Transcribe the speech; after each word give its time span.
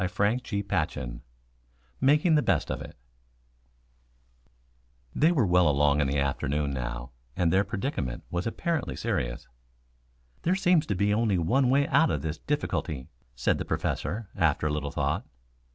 CHAPTER 0.03 0.63
VI 0.63 1.21
MAKING 2.01 2.33
THE 2.33 2.41
BEST 2.41 2.71
OF 2.71 2.81
IT 2.81 2.97
They 5.13 5.31
were 5.31 5.45
well 5.45 5.69
along 5.69 6.01
in 6.01 6.07
the 6.07 6.17
afternoon 6.17 6.73
now 6.73 7.11
and 7.35 7.53
their 7.53 7.63
predicament 7.63 8.23
was 8.31 8.47
apparently 8.47 8.95
serious. 8.95 9.47
"There 10.41 10.55
seems 10.55 10.87
to 10.87 10.95
be 10.95 11.13
only 11.13 11.37
one 11.37 11.69
way 11.69 11.87
out 11.87 12.09
of 12.09 12.23
the 12.23 12.33
difficulty," 12.47 13.09
said 13.35 13.59
the 13.59 13.63
Professor, 13.65 14.27
after 14.35 14.65
a 14.65 14.73
little 14.73 14.89
thought. 14.89 15.23